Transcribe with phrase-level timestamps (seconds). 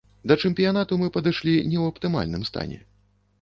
[0.29, 2.81] Да чэмпіянату мы падышлі не ў аптымальным стане.